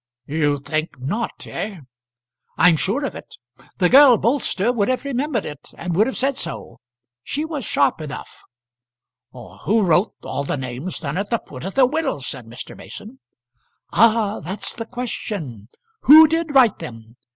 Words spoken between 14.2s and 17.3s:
that's the question. Who did write them?